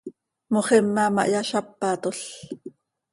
Moxima 0.53 1.03
ma 1.15 1.23
hyazápatol. 1.29 2.17